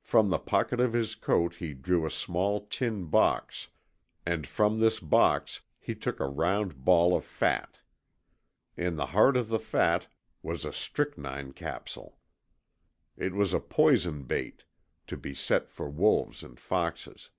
From 0.00 0.30
the 0.30 0.40
pocket 0.40 0.80
of 0.80 0.94
his 0.94 1.14
coat 1.14 1.54
he 1.54 1.74
drew 1.74 2.04
a 2.04 2.10
small 2.10 2.66
tin 2.66 3.04
box, 3.04 3.68
and 4.26 4.44
from 4.44 4.80
this 4.80 4.98
box 4.98 5.60
he 5.78 5.94
took 5.94 6.18
a 6.18 6.26
round 6.26 6.84
ball 6.84 7.14
of 7.16 7.24
fat. 7.24 7.78
In 8.76 8.96
the 8.96 9.06
heart 9.14 9.36
of 9.36 9.46
the 9.46 9.60
fat 9.60 10.08
was 10.42 10.64
a 10.64 10.72
strychnine 10.72 11.52
capsule. 11.52 12.18
It 13.16 13.32
was 13.32 13.54
a 13.54 13.60
poison 13.60 14.24
bait, 14.24 14.64
to 15.06 15.16
be 15.16 15.34
set 15.36 15.68
for 15.70 15.88
wolves 15.88 16.42
and 16.42 16.58
foxes. 16.58 17.30